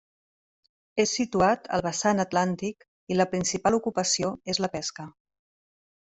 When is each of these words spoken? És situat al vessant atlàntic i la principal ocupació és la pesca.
És 1.03 1.11
situat 1.17 1.67
al 1.77 1.83
vessant 1.87 2.23
atlàntic 2.23 2.87
i 3.15 3.21
la 3.21 3.27
principal 3.33 3.77
ocupació 3.81 4.31
és 4.55 4.61
la 4.65 4.71
pesca. 4.77 5.07